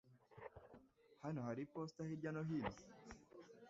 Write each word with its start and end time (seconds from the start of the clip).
Hano 1.23 1.39
hari 1.47 1.61
iposita 1.63 2.01
hirya 2.09 2.29
no 2.35 2.41
hino? 2.47 2.71